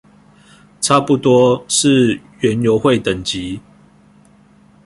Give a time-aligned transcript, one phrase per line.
[0.81, 3.61] 差不多是園遊會等級